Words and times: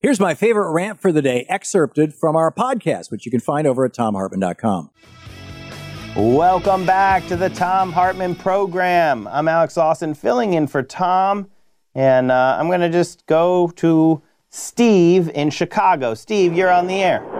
Here's 0.00 0.20
my 0.20 0.34
favorite 0.34 0.70
rant 0.70 1.00
for 1.00 1.10
the 1.10 1.20
day, 1.20 1.44
excerpted 1.48 2.14
from 2.14 2.36
our 2.36 2.52
podcast, 2.52 3.10
which 3.10 3.26
you 3.26 3.32
can 3.32 3.40
find 3.40 3.66
over 3.66 3.84
at 3.84 3.92
thomhartmann.com. 3.94 4.90
Welcome 6.14 6.86
back 6.86 7.26
to 7.26 7.34
the 7.34 7.50
Thom 7.50 7.90
Hartmann 7.90 8.36
program. 8.36 9.26
I'm 9.26 9.48
Alex 9.48 9.76
Lawson, 9.76 10.14
filling 10.14 10.54
in 10.54 10.68
for 10.68 10.84
Thom, 10.84 11.50
and 11.96 12.30
uh, 12.30 12.56
I'm 12.60 12.68
going 12.68 12.80
to 12.80 12.90
just 12.90 13.26
go 13.26 13.72
to 13.74 14.22
Steve 14.50 15.30
in 15.34 15.50
Chicago. 15.50 16.14
Steve, 16.14 16.54
you're 16.54 16.70
on 16.70 16.86
the 16.86 17.02
air. 17.02 17.37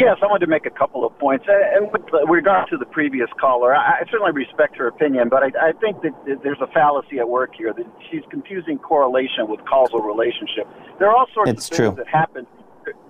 Yes, 0.00 0.18
I 0.22 0.26
wanted 0.26 0.46
to 0.46 0.50
make 0.50 0.66
a 0.66 0.70
couple 0.70 1.04
of 1.06 1.16
points. 1.18 1.44
Uh, 1.48 1.76
and 1.76 1.92
with 1.92 2.02
regard 2.28 2.68
to 2.70 2.76
the 2.76 2.86
previous 2.86 3.28
caller, 3.38 3.74
I 3.74 4.02
certainly 4.10 4.32
respect 4.32 4.76
her 4.76 4.86
opinion, 4.86 5.28
but 5.28 5.42
I, 5.42 5.70
I 5.70 5.72
think 5.72 6.02
that 6.02 6.40
there's 6.42 6.60
a 6.60 6.66
fallacy 6.68 7.18
at 7.18 7.28
work 7.28 7.54
here. 7.56 7.72
That 7.72 7.86
she's 8.10 8.22
confusing 8.30 8.78
correlation 8.78 9.48
with 9.48 9.60
causal 9.66 10.00
relationship. 10.00 10.66
There 10.98 11.08
are 11.08 11.16
all 11.16 11.26
sorts 11.34 11.50
it's 11.50 11.70
of 11.70 11.76
things 11.76 11.88
true. 11.88 12.04
that 12.04 12.08
happen 12.08 12.46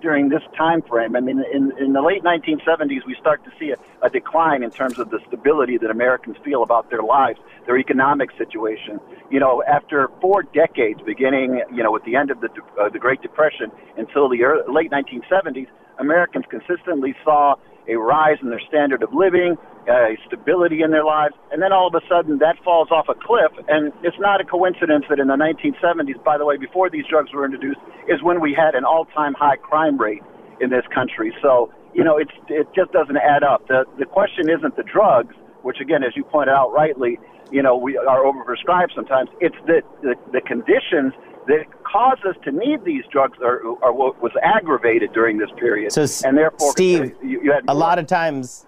during 0.01 0.29
this 0.29 0.43
time 0.57 0.83
frame. 0.83 1.17
I 1.17 1.21
mean, 1.21 1.43
in, 1.53 1.73
in 1.79 1.93
the 1.93 2.03
late 2.03 2.23
1970s, 2.23 3.07
we 3.07 3.17
start 3.21 3.45
to 3.45 3.51
see 3.59 3.73
a, 3.73 3.77
a 4.05 4.11
decline 4.11 4.63
in 4.63 4.71
terms 4.71 4.99
of 4.99 5.11
the 5.11 5.21
stability 5.27 5.79
that 5.79 5.91
Americans 5.91 6.37
feel 6.45 6.63
about 6.63 6.91
their 6.91 7.03
lives, 7.03 7.39
their 7.67 7.79
economic 7.79 8.31
situation. 8.37 9.01
You 9.31 9.41
know, 9.41 9.63
after 9.67 10.09
four 10.21 10.43
decades, 10.43 11.01
beginning, 11.05 11.63
you 11.73 11.83
know, 11.83 11.93
with 11.93 12.05
the 12.05 12.17
end 12.17 12.31
of 12.31 12.41
the, 12.41 12.49
uh, 12.81 12.89
the 12.89 12.99
Great 12.99 13.23
Depression 13.23 13.71
until 13.97 14.29
the 14.29 14.43
early, 14.45 14.63
late 14.69 14.91
1970s, 14.91 15.69
Americans 15.99 16.45
consistently 16.49 17.15
saw 17.25 17.55
a 17.89 17.97
rise 17.97 18.39
in 18.43 18.51
their 18.51 18.61
standard 18.69 19.03
of 19.03 19.13
living, 19.13 19.57
a 19.89 20.17
stability 20.27 20.83
in 20.83 20.91
their 20.91 21.05
lives, 21.05 21.35
and 21.53 21.63
then 21.63 21.73
all 21.73 21.89
of 21.89 21.95
a 21.95 22.05
sudden 22.09 22.39
that 22.39 22.57
falls 22.65 22.91
off 22.91 23.07
a 23.09 23.15
cliff. 23.15 23.53
And 23.69 23.93
it's 24.03 24.19
not 24.19 24.41
a 24.41 24.45
coincidence 24.45 25.05
that 25.09 25.19
in 25.19 25.29
the 25.29 25.37
1970s, 25.37 26.23
by 26.25 26.39
the 26.39 26.45
way, 26.45 26.57
before 26.57 26.91
these 26.91 27.05
drugs 27.09 27.33
were 27.33 27.45
introduced, 27.45 27.81
is 28.09 28.23
when 28.23 28.41
we 28.41 28.55
had 28.55 28.75
an 28.75 28.85
all-time 28.85 29.35
high 29.35 29.57
crime 29.57 29.99
rate 29.99 30.23
in 30.61 30.71
this 30.71 30.85
country. 30.93 31.33
So 31.43 31.73
you 31.95 32.05
know, 32.05 32.19
it's 32.19 32.31
it 32.49 32.69
just 32.75 32.93
doesn't 32.93 33.17
add 33.17 33.43
up. 33.43 33.67
The 33.69 33.85
the 33.99 34.07
question 34.07 34.49
isn't 34.49 34.77
the 34.77 34.85
drugs, 34.85 35.35
which 35.63 35.79
again, 35.81 36.03
as 36.05 36.15
you 36.17 36.25
pointed 36.25 36.53
out 36.53 36.73
rightly, 36.73 37.19
you 37.51 37.63
know, 37.63 37.77
we 37.77 37.97
are 37.97 38.23
overprescribed 38.23 38.95
sometimes. 38.95 39.31
It's 39.41 39.57
the 39.67 39.83
the, 40.03 40.15
the 40.33 40.41
conditions 40.41 41.13
that 41.47 41.65
cause 41.85 42.19
us 42.29 42.37
to 42.45 42.53
need 42.53 42.85
these 42.85 43.03
drugs 43.11 43.39
are, 43.43 43.61
are 43.83 43.93
what 43.93 44.23
was 44.23 44.33
aggravated 44.43 45.13
during 45.13 45.39
this 45.39 45.51
period. 45.59 45.91
So, 45.91 46.07
and 46.27 46.37
therefore, 46.37 46.71
Steve, 46.73 47.15
you, 47.23 47.43
you 47.43 47.53
had 47.53 47.65
a 47.67 47.75
lot 47.75 47.99
of 47.99 48.07
times, 48.07 48.67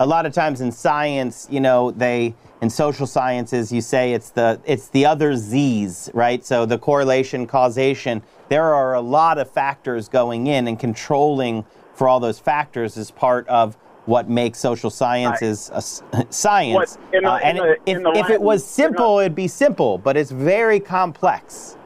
a 0.00 0.06
lot 0.06 0.24
of 0.26 0.32
times 0.32 0.60
in 0.62 0.72
science, 0.72 1.46
you 1.50 1.60
know, 1.60 1.90
they 1.92 2.34
in 2.62 2.68
social 2.70 3.06
sciences, 3.06 3.70
you 3.70 3.80
say 3.80 4.12
it's 4.12 4.30
the 4.30 4.60
it's 4.64 4.88
the 4.88 5.06
other 5.06 5.36
Z's, 5.36 6.10
right? 6.14 6.44
So 6.44 6.66
the 6.66 6.78
correlation, 6.78 7.46
causation. 7.46 8.22
There 8.48 8.64
are 8.74 8.94
a 8.94 9.00
lot 9.00 9.38
of 9.38 9.48
factors 9.50 10.08
going 10.08 10.46
in, 10.48 10.66
and 10.68 10.78
controlling 10.78 11.64
for 11.94 12.08
all 12.08 12.18
those 12.18 12.38
factors 12.38 12.96
is 12.96 13.10
part 13.10 13.46
of 13.48 13.76
what 14.06 14.28
makes 14.28 14.58
social 14.58 14.90
sciences 14.90 15.70
a 15.72 15.76
s- 15.76 16.02
science. 16.30 16.74
What, 16.96 17.12
the- 17.12 17.28
Uh, 17.28 17.36
and 17.36 17.58
the- 17.58 17.76
if, 17.86 17.98
if 18.16 18.30
it 18.30 18.40
was 18.40 18.64
simple, 18.64 19.18
it'd 19.20 19.34
be 19.34 19.48
simple, 19.48 19.98
but 19.98 20.16
it's 20.16 20.30
very 20.30 20.80
complex. 20.80 21.76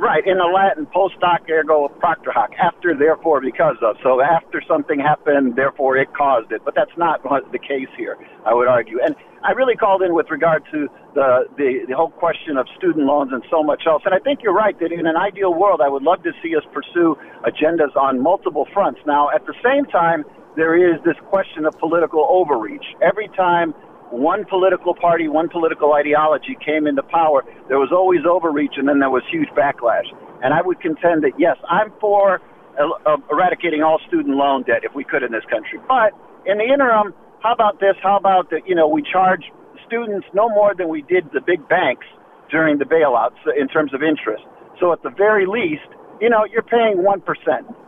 Right, 0.00 0.26
in 0.26 0.38
the 0.38 0.48
Latin, 0.48 0.86
post 0.86 1.16
hoc 1.20 1.44
ergo 1.50 1.88
propter 2.00 2.32
hoc, 2.32 2.52
after, 2.56 2.96
therefore, 2.96 3.42
because 3.42 3.76
of. 3.82 3.96
So 4.02 4.22
after 4.22 4.62
something 4.66 4.98
happened, 4.98 5.56
therefore 5.56 5.98
it 5.98 6.08
caused 6.16 6.52
it. 6.52 6.62
But 6.64 6.74
that's 6.74 6.96
not 6.96 7.20
the 7.22 7.58
case 7.58 7.92
here, 7.98 8.16
I 8.46 8.54
would 8.54 8.66
argue. 8.66 8.98
And 9.04 9.14
I 9.44 9.52
really 9.52 9.76
called 9.76 10.00
in 10.00 10.14
with 10.14 10.30
regard 10.30 10.64
to 10.72 10.88
the, 11.12 11.44
the, 11.58 11.84
the 11.86 11.94
whole 11.94 12.08
question 12.08 12.56
of 12.56 12.66
student 12.78 13.04
loans 13.04 13.30
and 13.30 13.44
so 13.50 13.62
much 13.62 13.82
else. 13.86 14.00
And 14.06 14.14
I 14.14 14.20
think 14.20 14.40
you're 14.42 14.56
right 14.56 14.72
that 14.80 14.90
in 14.90 15.06
an 15.06 15.18
ideal 15.18 15.52
world, 15.52 15.82
I 15.84 15.88
would 15.90 16.02
love 16.02 16.22
to 16.22 16.32
see 16.42 16.56
us 16.56 16.64
pursue 16.72 17.18
agendas 17.44 17.94
on 17.94 18.22
multiple 18.22 18.66
fronts. 18.72 19.00
Now, 19.06 19.28
at 19.28 19.44
the 19.44 19.54
same 19.62 19.84
time, 19.84 20.24
there 20.56 20.80
is 20.80 20.96
this 21.04 21.16
question 21.28 21.66
of 21.66 21.78
political 21.78 22.26
overreach. 22.28 22.96
Every 23.02 23.28
time 23.36 23.74
one 24.10 24.44
political 24.44 24.94
party, 24.94 25.28
one 25.28 25.48
political 25.48 25.94
ideology 25.94 26.56
came 26.64 26.86
into 26.86 27.02
power, 27.02 27.42
there 27.68 27.78
was 27.78 27.90
always 27.92 28.20
overreach 28.28 28.74
and 28.76 28.88
then 28.88 28.98
there 28.98 29.10
was 29.10 29.22
huge 29.30 29.48
backlash. 29.56 30.06
And 30.42 30.54
I 30.54 30.62
would 30.62 30.80
contend 30.80 31.22
that, 31.22 31.32
yes, 31.38 31.56
I'm 31.68 31.92
for 32.00 32.40
uh, 32.78 33.16
eradicating 33.30 33.82
all 33.82 34.00
student 34.06 34.36
loan 34.36 34.62
debt 34.62 34.82
if 34.82 34.94
we 34.94 35.04
could 35.04 35.22
in 35.22 35.32
this 35.32 35.44
country. 35.50 35.78
But 35.86 36.12
in 36.46 36.58
the 36.58 36.64
interim, 36.64 37.14
how 37.40 37.52
about 37.52 37.80
this? 37.80 37.94
How 38.02 38.16
about 38.16 38.50
that, 38.50 38.66
you 38.66 38.74
know, 38.74 38.88
we 38.88 39.02
charge 39.02 39.44
students 39.86 40.26
no 40.34 40.48
more 40.48 40.74
than 40.74 40.88
we 40.88 41.02
did 41.02 41.24
the 41.32 41.40
big 41.40 41.68
banks 41.68 42.06
during 42.50 42.78
the 42.78 42.84
bailouts 42.84 43.38
in 43.58 43.68
terms 43.68 43.94
of 43.94 44.02
interest. 44.02 44.42
So 44.78 44.92
at 44.92 45.02
the 45.02 45.10
very 45.10 45.46
least, 45.46 45.86
you 46.20 46.28
know, 46.28 46.44
you're 46.44 46.62
paying 46.62 46.98
1%, 46.98 47.22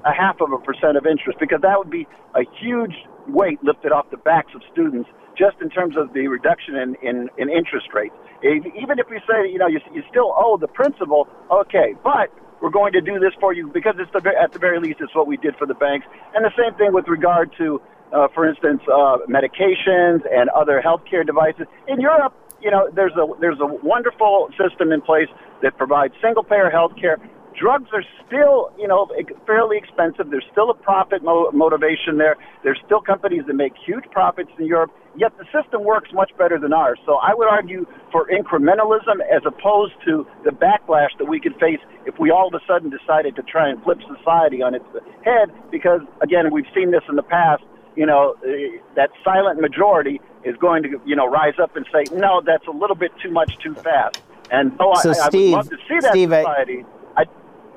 a 0.05 0.13
half 0.13 0.41
of 0.41 0.53
a 0.53 0.59
percent 0.59 0.97
of 0.97 1.07
interest, 1.07 1.39
because 1.39 1.61
that 1.63 1.79
would 1.79 1.91
be 1.91 2.07
a 2.35 2.43
huge 2.61 2.95
weight 3.29 3.63
lifted 3.63 3.93
off 3.93 4.11
the 4.11 4.17
backs 4.17 4.53
of 4.55 4.63
students 4.73 5.09
just 5.37 5.57
in 5.61 5.71
terms 5.71 5.97
of 5.97 6.13
the 6.13 6.29
reduction 6.29 6.77
in, 6.77 6.97
in, 7.03 7.29
in 7.39 7.49
interest 7.49 7.89
rates. 7.95 8.15
If, 8.43 8.67
even 8.75 8.99
if 8.99 9.09
we 9.09 9.19
say, 9.29 9.51
you 9.51 9.59
know, 9.59 9.67
you, 9.67 9.81
you 9.95 10.03
still 10.11 10.35
owe 10.37 10.57
the 10.59 10.69
principal, 10.69 11.29
okay, 11.51 11.95
but 12.03 12.31
we're 12.61 12.71
going 12.71 12.93
to 12.93 13.01
do 13.01 13.19
this 13.19 13.33
for 13.41 13.53
you 13.53 13.69
because 13.69 13.95
it's 13.99 14.11
the, 14.13 14.23
at 14.41 14.53
the 14.53 14.59
very 14.59 14.79
least 14.79 15.01
it's 15.01 15.15
what 15.15 15.27
we 15.27 15.37
did 15.37 15.57
for 15.57 15.67
the 15.67 15.75
banks. 15.75 16.07
And 16.35 16.45
the 16.45 16.53
same 16.57 16.77
thing 16.79 16.93
with 16.93 17.09
regard 17.09 17.53
to, 17.59 17.83
uh, 18.13 18.29
for 18.35 18.47
instance, 18.47 18.83
uh, 18.87 19.19
medications 19.29 20.23
and 20.31 20.49
other 20.51 20.83
healthcare 20.85 21.27
devices. 21.27 21.67
In 21.89 22.01
Europe, 22.01 22.35
you 22.63 22.71
know, 22.71 22.89
there's 22.95 23.13
a 23.15 23.27
there's 23.41 23.59
a 23.61 23.67
wonderful 23.67 24.49
system 24.57 24.93
in 24.93 25.03
place 25.03 25.29
that 25.63 25.77
provides 25.77 26.15
single 26.23 26.45
payer 26.45 26.71
health 26.71 26.93
care. 27.01 27.19
Drugs 27.59 27.91
are 27.93 28.05
still, 28.25 28.73
you 28.79 28.89
know, 28.89 29.11
fairly 29.47 29.77
expensive. 29.77 30.31
There's 30.31 30.47
still 30.53 30.71
a 30.71 30.75
profit 30.75 31.23
mo- 31.23 31.51
motivation 31.53 32.17
there. 32.17 32.37
There's 32.63 32.81
still 32.87 33.01
companies 33.01 33.43
that 33.47 33.55
make 33.55 33.75
huge 33.85 34.05
profits 34.11 34.51
in 34.59 34.67
Europe, 34.67 34.91
yet 35.17 35.33
the 35.39 35.45
system 35.53 35.85
works 35.85 36.11
much 36.13 36.31
better 36.39 36.59
than 36.59 36.73
ours. 36.73 36.99
So 37.07 37.17
I 37.17 37.35
would 37.35 37.49
argue 37.49 37.87
for 38.11 38.27
incrementalism 38.29 39.21
as 39.35 39.43
opposed 39.47 39.95
to 40.07 40.27
the 40.45 40.51
backlash 40.51 41.11
that 41.19 41.27
we 41.27 41.41
could 41.41 41.55
face 41.57 41.81
if 42.07 42.19
we 42.19 42.31
all 42.31 42.49
of 42.49 42.55
a 42.55 42.65
sudden 42.67 42.91
decided 42.91 43.37
to 43.37 43.43
try 43.43 43.69
and 43.69 43.83
flip 43.83 43.99
society 44.17 44.63
on 44.63 44.75
its 44.75 44.85
head. 45.25 45.51
Because, 45.71 46.01
again, 46.23 46.53
we've 46.53 46.67
seen 46.75 46.91
this 46.91 47.03
in 47.09 47.17
the 47.17 47.23
past. 47.23 47.63
You 47.95 48.07
know, 48.07 48.37
uh, 48.43 48.49
that 48.97 49.11
silent 49.23 49.61
majority 49.61 50.21
is 50.45 50.57
going 50.57 50.83
to, 50.85 51.01
you 51.05 51.15
know, 51.15 51.27
rise 51.29 51.55
up 51.63 51.77
and 51.77 51.87
say, 51.93 52.05
no, 52.15 52.41
that's 52.45 52.67
a 52.67 52.71
little 52.71 52.97
bit 52.97 53.13
too 53.23 53.31
much 53.31 53.59
too 53.63 53.75
fast. 53.75 54.23
And 54.51 54.73
though 54.79 54.95
So, 55.03 55.11
I, 55.11 55.13
I 55.13 55.29
Steve- 55.29 55.51
would 55.53 55.57
love 55.59 55.69
to 55.71 55.77
see 55.89 56.01
that 56.01 56.11
Steve, 56.13 56.33
I- 56.33 56.41
society, 56.43 56.85
I, 57.17 57.25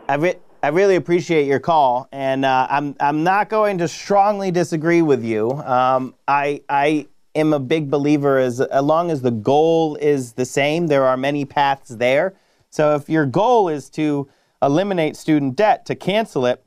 I, 0.08 0.16
re- 0.16 0.40
I 0.64 0.70
really 0.70 0.96
appreciate 0.96 1.48
your 1.48 1.60
call, 1.60 2.08
and 2.12 2.44
uh, 2.46 2.66
I'm 2.70 2.96
I'm 3.00 3.24
not 3.24 3.50
going 3.50 3.78
to 3.80 3.88
strongly 3.88 4.50
disagree 4.52 5.02
with 5.04 5.24
you. 5.24 5.52
Um, 5.52 6.16
I 6.28 6.62
I 6.70 7.08
am 7.36 7.54
a 7.54 7.60
big 7.60 7.90
believer 7.90 8.38
as 8.38 8.62
as 8.62 8.84
long 8.84 9.12
as 9.12 9.22
the 9.22 9.32
goal 9.32 9.96
is 9.98 10.34
the 10.34 10.46
same, 10.46 10.88
there 10.88 11.06
are 11.06 11.18
many 11.18 11.46
paths 11.46 11.90
there. 11.90 12.36
So 12.70 12.96
if 12.96 13.10
your 13.10 13.26
goal 13.26 13.70
is 13.70 13.90
to 13.92 14.28
eliminate 14.62 15.16
student 15.16 15.56
debt, 15.56 15.86
to 15.86 15.96
cancel 15.96 16.46
it, 16.46 16.64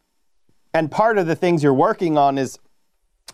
and 0.75 0.91
part 0.91 1.19
of 1.19 1.27
the 1.27 1.37
things 1.37 1.63
you're 1.63 1.75
working 1.75 2.17
on 2.17 2.39
is 2.39 2.59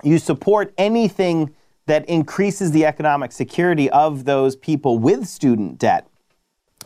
you 0.02 0.18
support 0.18 0.72
anything 0.78 1.54
that 1.86 2.08
increases 2.08 2.72
the 2.72 2.86
economic 2.86 3.32
security 3.32 3.90
of 3.90 4.24
those 4.24 4.56
people 4.56 4.98
with 4.98 5.26
student 5.26 5.78
debt 5.78 6.08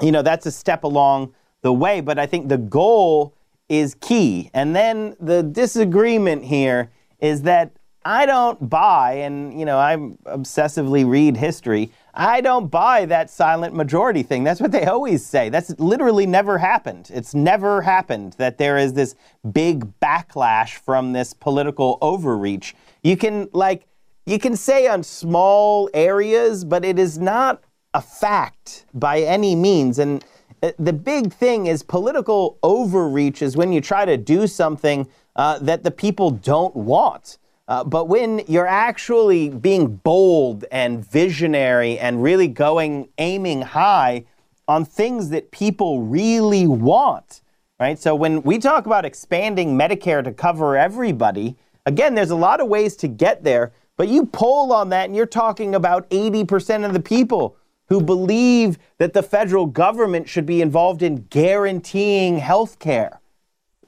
you 0.00 0.12
know 0.12 0.22
that's 0.22 0.46
a 0.46 0.50
step 0.50 0.84
along 0.84 1.32
the 1.62 1.72
way 1.72 2.00
but 2.00 2.18
i 2.18 2.26
think 2.26 2.48
the 2.48 2.58
goal 2.58 3.34
is 3.68 3.94
key 4.00 4.50
and 4.54 4.74
then 4.74 5.14
the 5.20 5.42
disagreement 5.42 6.44
here 6.44 6.90
is 7.20 7.42
that 7.42 7.72
I 8.08 8.24
don't 8.24 8.70
buy, 8.70 9.16
and 9.16 9.60
you 9.60 9.66
know, 9.66 9.76
I 9.76 9.94
obsessively 10.34 11.06
read 11.06 11.36
history. 11.36 11.92
I 12.14 12.40
don't 12.40 12.68
buy 12.68 13.04
that 13.04 13.28
silent 13.28 13.74
majority 13.74 14.22
thing. 14.22 14.44
That's 14.44 14.62
what 14.62 14.72
they 14.72 14.86
always 14.86 15.22
say. 15.26 15.50
That's 15.50 15.78
literally 15.78 16.24
never 16.24 16.56
happened. 16.56 17.10
It's 17.12 17.34
never 17.34 17.82
happened 17.82 18.32
that 18.38 18.56
there 18.56 18.78
is 18.78 18.94
this 18.94 19.14
big 19.52 19.92
backlash 20.00 20.78
from 20.78 21.12
this 21.12 21.34
political 21.34 21.98
overreach. 22.00 22.74
You 23.02 23.18
can 23.18 23.50
like 23.52 23.84
you 24.24 24.38
can 24.38 24.56
say 24.56 24.88
on 24.88 25.02
small 25.02 25.90
areas, 25.92 26.64
but 26.64 26.86
it 26.86 26.98
is 26.98 27.18
not 27.18 27.62
a 27.92 28.00
fact 28.00 28.86
by 28.94 29.20
any 29.20 29.54
means. 29.54 29.98
And 29.98 30.24
uh, 30.62 30.72
the 30.78 30.94
big 30.94 31.30
thing 31.30 31.66
is 31.66 31.82
political 31.82 32.58
overreach 32.62 33.42
is 33.42 33.54
when 33.54 33.70
you 33.70 33.82
try 33.82 34.06
to 34.06 34.16
do 34.16 34.46
something 34.46 35.06
uh, 35.36 35.58
that 35.58 35.82
the 35.82 35.90
people 35.90 36.30
don't 36.30 36.74
want. 36.74 37.36
Uh, 37.68 37.84
but 37.84 38.08
when 38.08 38.42
you're 38.48 38.66
actually 38.66 39.50
being 39.50 39.96
bold 39.96 40.64
and 40.72 41.06
visionary 41.06 41.98
and 41.98 42.22
really 42.22 42.48
going 42.48 43.10
aiming 43.18 43.60
high 43.60 44.24
on 44.66 44.86
things 44.86 45.28
that 45.28 45.50
people 45.50 46.00
really 46.00 46.66
want, 46.66 47.42
right? 47.78 47.98
So 47.98 48.14
when 48.14 48.42
we 48.42 48.58
talk 48.58 48.86
about 48.86 49.04
expanding 49.04 49.76
Medicare 49.78 50.24
to 50.24 50.32
cover 50.32 50.78
everybody, 50.78 51.56
again, 51.84 52.14
there's 52.14 52.30
a 52.30 52.36
lot 52.36 52.62
of 52.62 52.68
ways 52.68 52.96
to 52.96 53.08
get 53.08 53.44
there, 53.44 53.72
but 53.98 54.08
you 54.08 54.24
poll 54.24 54.72
on 54.72 54.88
that 54.88 55.04
and 55.04 55.14
you're 55.14 55.26
talking 55.26 55.74
about 55.74 56.08
80% 56.08 56.86
of 56.86 56.94
the 56.94 57.00
people 57.00 57.54
who 57.88 58.00
believe 58.00 58.78
that 58.96 59.12
the 59.12 59.22
federal 59.22 59.66
government 59.66 60.26
should 60.26 60.46
be 60.46 60.62
involved 60.62 61.02
in 61.02 61.26
guaranteeing 61.28 62.38
health 62.38 62.78
care. 62.78 63.20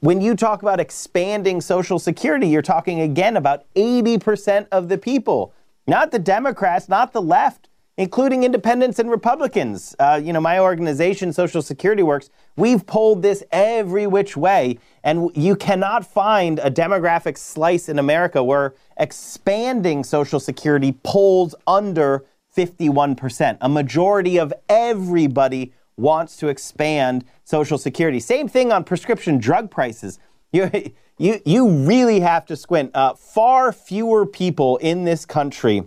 When 0.03 0.19
you 0.19 0.35
talk 0.35 0.63
about 0.63 0.79
expanding 0.79 1.61
Social 1.61 1.99
Security, 1.99 2.47
you're 2.47 2.63
talking 2.63 3.01
again 3.01 3.37
about 3.37 3.71
80% 3.75 4.65
of 4.71 4.89
the 4.89 4.97
people, 4.97 5.53
not 5.85 6.09
the 6.09 6.17
Democrats, 6.17 6.89
not 6.89 7.13
the 7.13 7.21
left, 7.21 7.69
including 7.97 8.43
independents 8.43 8.97
and 8.97 9.11
Republicans. 9.11 9.95
Uh, 9.99 10.19
you 10.23 10.33
know, 10.33 10.41
my 10.41 10.57
organization, 10.57 11.31
Social 11.31 11.61
Security 11.61 12.01
Works, 12.01 12.31
we've 12.55 12.83
polled 12.87 13.21
this 13.21 13.43
every 13.51 14.07
which 14.07 14.35
way, 14.35 14.79
and 15.03 15.29
you 15.35 15.55
cannot 15.55 16.03
find 16.03 16.57
a 16.57 16.71
demographic 16.71 17.37
slice 17.37 17.87
in 17.87 17.99
America 17.99 18.43
where 18.43 18.73
expanding 18.97 20.03
Social 20.03 20.39
Security 20.39 20.97
polls 21.03 21.53
under 21.67 22.25
51%. 22.57 23.59
A 23.61 23.69
majority 23.69 24.39
of 24.39 24.51
everybody 24.67 25.73
wants 25.97 26.37
to 26.37 26.47
expand 26.47 27.25
Social 27.43 27.77
Security. 27.77 28.19
Same 28.19 28.47
thing 28.47 28.71
on 28.71 28.83
prescription 28.83 29.37
drug 29.37 29.69
prices. 29.71 30.19
You, 30.53 30.69
you, 31.17 31.39
you 31.45 31.69
really 31.69 32.19
have 32.19 32.45
to 32.47 32.57
squint. 32.57 32.91
Uh, 32.93 33.13
far 33.13 33.71
fewer 33.71 34.25
people 34.25 34.75
in 34.77 35.05
this 35.05 35.25
country, 35.25 35.83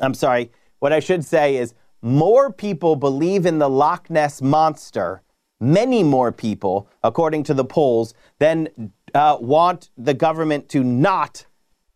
I'm 0.00 0.14
sorry, 0.14 0.52
what 0.78 0.90
I 0.90 1.00
should 1.00 1.22
say 1.22 1.56
is 1.56 1.74
more 2.00 2.50
people 2.50 2.96
believe 2.96 3.44
in 3.44 3.58
the 3.58 3.68
Loch 3.68 4.08
Ness 4.08 4.40
Monster, 4.40 5.22
many 5.60 6.02
more 6.02 6.32
people, 6.32 6.88
according 7.02 7.42
to 7.44 7.54
the 7.54 7.64
polls, 7.64 8.14
than 8.38 8.68
uh, 9.14 9.36
want 9.38 9.90
the 9.98 10.14
government 10.14 10.68
to 10.70 10.82
not 10.82 11.44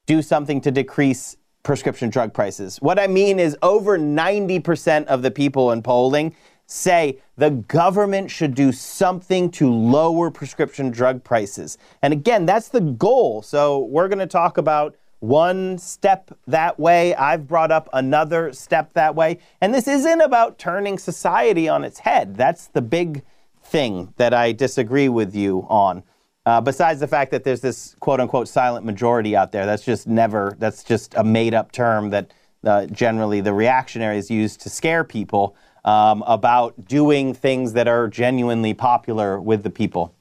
do 0.07 0.21
something 0.21 0.61
to 0.61 0.71
decrease 0.71 1.37
prescription 1.63 2.11
drug 2.11 2.35
prices. 2.35 2.77
What 2.83 2.99
I 2.99 3.07
mean 3.07 3.39
is 3.39 3.57
over 3.63 3.99
90% 3.99 5.07
of 5.07 5.23
the 5.23 5.31
people 5.31 5.73
in 5.73 5.83
polling 5.83 6.37
say 6.67 7.19
the 7.37 7.51
government 7.51 8.31
should 8.31 8.55
do 8.55 8.73
something 8.73 9.51
to 9.51 9.73
lower 9.73 10.31
prescription 10.31 10.91
drug 10.91 11.23
prices. 11.23 11.79
And 12.03 12.13
again, 12.13 12.47
that's 12.47 12.69
the 12.69 12.81
goal. 12.81 13.43
So 13.43 13.81
we're 13.81 14.09
going 14.09 14.19
to 14.19 14.27
talk 14.27 14.59
about 14.59 14.97
one 15.21 15.79
step 15.79 16.31
that 16.47 16.79
way. 16.79 17.15
I've 17.15 17.47
brought 17.49 17.73
up 17.73 17.89
another 17.93 18.53
step 18.53 18.93
that 18.93 19.15
way. 19.15 19.39
And 19.61 19.75
this 19.75 19.89
isn't 19.89 20.21
about 20.21 20.59
turning 20.59 20.99
society 20.99 21.69
on 21.69 21.83
its 21.85 22.01
head. 22.01 22.37
That's 22.37 22.67
the 22.67 22.83
big 22.83 23.23
thing 23.63 24.13
that 24.17 24.35
I 24.35 24.53
disagree 24.53 25.09
with 25.09 25.35
you 25.35 25.67
on. 25.69 26.03
Uh, 26.47 26.61
besides 26.61 27.01
the 27.01 27.09
fact 27.09 27.31
that 27.31 27.43
there's 27.43 27.63
this 27.63 27.97
quote 28.01 28.21
unquote 28.21 28.49
silent 28.49 28.85
majority 28.85 29.35
out 29.35 29.51
there, 29.51 29.65
that's 29.65 29.85
just 29.85 30.07
never, 30.07 30.57
that's 30.59 30.85
just 30.85 31.15
a 31.15 31.25
made 31.25 31.55
up 31.55 31.73
term 31.73 32.11
that 32.11 32.31
uh, 32.65 32.85
generally 32.87 33.41
the 33.41 33.53
reactionaries 33.53 34.31
use 34.31 34.57
to 34.59 34.69
scare 34.69 35.05
people 35.05 35.57
um, 35.85 36.25
about 36.27 36.87
doing 36.87 37.35
things 37.35 37.73
that 37.75 37.89
are 37.89 38.09
genuinely 38.09 38.75
popular 38.75 39.41
with 39.41 39.63
the 39.63 39.71
people. 39.71 40.15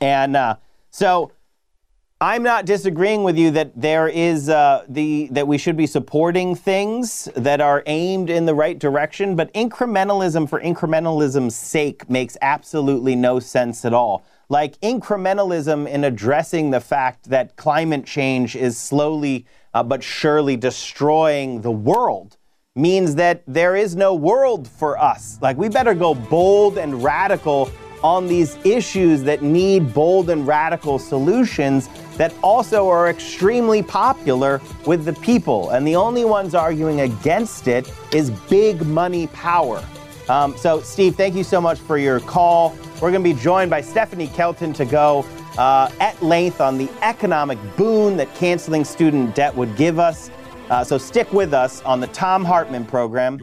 And 0.00 0.36
uh, 0.36 0.56
so 0.90 1.32
I'm 2.20 2.42
not 2.42 2.66
disagreeing 2.66 3.22
with 3.22 3.38
you 3.38 3.52
that 3.52 3.80
there 3.80 4.08
is 4.08 4.48
uh, 4.48 4.84
the 4.88 5.28
that 5.30 5.46
we 5.46 5.56
should 5.56 5.76
be 5.76 5.86
supporting 5.86 6.56
things 6.56 7.28
that 7.36 7.60
are 7.60 7.84
aimed 7.86 8.28
in 8.28 8.44
the 8.44 8.54
right 8.54 8.76
direction, 8.76 9.36
but 9.36 9.54
incrementalism 9.54 10.48
for 10.48 10.60
incrementalism's 10.60 11.54
sake 11.54 12.10
makes 12.10 12.36
absolutely 12.42 13.14
no 13.14 13.38
sense 13.38 13.84
at 13.84 13.94
all. 13.94 14.24
Like 14.48 14.80
incrementalism 14.80 15.86
in 15.86 16.02
addressing 16.02 16.70
the 16.70 16.80
fact 16.80 17.30
that 17.30 17.56
climate 17.56 18.04
change 18.04 18.56
is 18.56 18.76
slowly 18.76 19.46
uh, 19.72 19.84
but 19.84 20.02
surely 20.02 20.56
destroying 20.56 21.60
the 21.60 21.70
world 21.70 22.36
means 22.78 23.14
that 23.16 23.42
there 23.46 23.76
is 23.76 23.96
no 23.96 24.14
world 24.14 24.68
for 24.68 24.96
us. 24.96 25.38
Like, 25.42 25.56
we 25.58 25.68
better 25.68 25.94
go 25.94 26.14
bold 26.14 26.78
and 26.78 27.02
radical 27.02 27.70
on 28.04 28.28
these 28.28 28.56
issues 28.64 29.24
that 29.24 29.42
need 29.42 29.92
bold 29.92 30.30
and 30.30 30.46
radical 30.46 30.98
solutions 31.00 31.88
that 32.16 32.32
also 32.42 32.88
are 32.88 33.10
extremely 33.10 33.82
popular 33.82 34.60
with 34.86 35.04
the 35.04 35.12
people. 35.14 35.70
And 35.70 35.86
the 35.86 35.96
only 35.96 36.24
ones 36.24 36.54
arguing 36.54 37.00
against 37.00 37.66
it 37.66 37.92
is 38.14 38.30
big 38.48 38.86
money 38.86 39.26
power. 39.28 39.84
Um, 40.28 40.56
so, 40.56 40.80
Steve, 40.80 41.16
thank 41.16 41.34
you 41.34 41.44
so 41.44 41.60
much 41.60 41.80
for 41.80 41.98
your 41.98 42.20
call. 42.20 42.76
We're 43.00 43.10
going 43.10 43.24
to 43.24 43.34
be 43.34 43.40
joined 43.40 43.70
by 43.70 43.80
Stephanie 43.80 44.28
Kelton 44.28 44.72
to 44.74 44.84
go 44.84 45.24
uh, 45.56 45.90
at 46.00 46.20
length 46.22 46.60
on 46.60 46.78
the 46.78 46.88
economic 47.02 47.58
boon 47.76 48.16
that 48.18 48.32
canceling 48.34 48.84
student 48.84 49.34
debt 49.34 49.54
would 49.56 49.74
give 49.76 49.98
us. 49.98 50.30
Uh, 50.70 50.84
so 50.84 50.98
stick 50.98 51.32
with 51.32 51.54
us 51.54 51.80
on 51.84 51.98
the 51.98 52.06
Thom 52.08 52.44
Hartmann 52.44 52.84
program. 52.84 53.40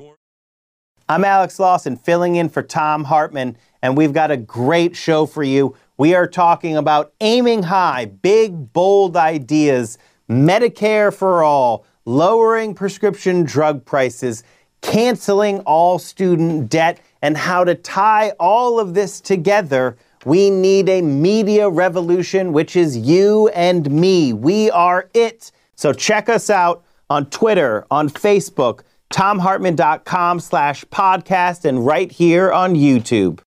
I'm 1.09 1.25
Alex 1.25 1.59
Lawson, 1.59 1.95
filling 1.95 2.35
in 2.35 2.49
for 2.49 2.61
Thom 2.61 3.03
Hartmann, 3.03 3.57
and 3.81 3.97
we've 3.97 4.13
got 4.13 4.29
a 4.29 4.37
great 4.37 4.95
show 4.95 5.25
for 5.25 5.41
you. 5.41 5.75
We 5.97 6.13
are 6.13 6.27
talking 6.27 6.77
about 6.77 7.13
aiming 7.21 7.63
high, 7.63 8.05
big, 8.05 8.71
bold 8.73 9.17
ideas, 9.17 9.97
Medicare 10.29 11.11
for 11.11 11.41
all, 11.41 11.87
lowering 12.05 12.75
prescription 12.75 13.43
drug 13.43 13.83
prices, 13.85 14.43
canceling 14.81 15.61
all 15.61 15.97
student 15.97 16.69
debt, 16.69 17.01
and 17.23 17.35
how 17.35 17.63
to 17.63 17.73
tie 17.73 18.33
all 18.39 18.79
of 18.79 18.93
this 18.93 19.19
together. 19.19 19.97
We 20.25 20.51
need 20.51 20.89
a 20.89 21.01
media 21.01 21.69
revolution, 21.69 22.53
which 22.53 22.75
is 22.75 22.95
you 22.95 23.47
and 23.47 23.89
me. 23.89 24.33
We 24.33 24.69
are 24.69 25.09
it. 25.15 25.51
So 25.73 25.91
check 25.91 26.29
us 26.29 26.51
out 26.51 26.85
on 27.09 27.29
Twitter, 27.29 27.85
on 27.91 28.09
Facebook, 28.09 28.81
thomhartmann.com 29.11 30.39
slash 30.39 30.85
podcast, 30.85 31.65
and 31.65 31.85
right 31.85 32.11
here 32.11 32.51
on 32.51 32.75
YouTube. 32.75 33.39